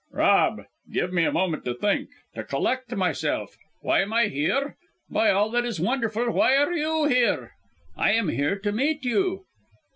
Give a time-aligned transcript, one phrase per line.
[0.11, 3.55] "Rob, give me a moment, to think, to collect myself.
[3.83, 4.75] Why am I here?
[5.11, 7.51] By all that is wonderful, why are you here?"
[7.95, 9.45] "I am here to meet you."